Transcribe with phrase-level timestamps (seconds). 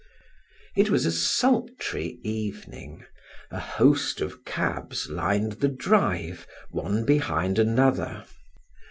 [0.75, 3.05] It was a sultry evening;
[3.51, 8.25] a host of cabs lined the drive, one behind another.